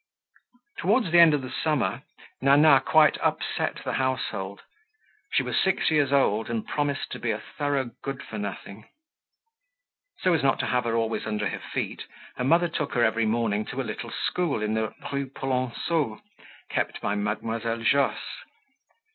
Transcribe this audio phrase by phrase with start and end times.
[0.79, 2.01] Towards the end of the summer,
[2.41, 4.63] Nana quite upset the household.
[5.31, 8.89] She was six years old and promised to be a thorough good for nothing.
[10.21, 12.05] So as not to have her always under her feet
[12.37, 16.19] her mother took her every morning to a little school in the Rue Polonceau
[16.67, 18.43] kept by Mademoiselle Josse.